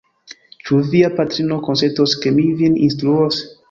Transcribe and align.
Ĉu 0.69 0.79
via 0.93 1.11
patrino 1.21 1.61
konsentos, 1.69 2.19
ke 2.25 2.37
mi 2.41 2.51
vin 2.65 2.85
instruos? 2.91 3.45